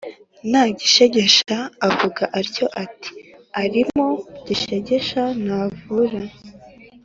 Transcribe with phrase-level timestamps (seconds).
[0.51, 1.57] na Gishegesha
[1.87, 3.11] akavuga atyo, ati:
[3.63, 4.07] “Arimo
[4.47, 6.23] Gishegesha ntavura”.